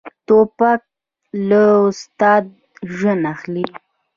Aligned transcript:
توپک 0.27 0.81
له 1.49 1.63
استاد 1.89 2.43
ژوند 2.95 3.23
اخلي. 3.33 3.65